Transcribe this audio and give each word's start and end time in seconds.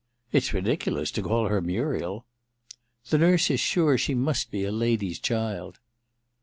^ 0.01 0.03
It's 0.31 0.51
ridiculous 0.51 1.11
to 1.11 1.21
call 1.21 1.47
her 1.49 1.61
Muriel.' 1.61 2.25
*The 3.11 3.19
nurse 3.19 3.51
is 3.51 3.59
sure 3.59 3.99
she 3.99 4.15
must 4.15 4.49
be 4.49 4.63
a 4.63 4.71
lady's 4.71 5.19
child.' 5.19 5.77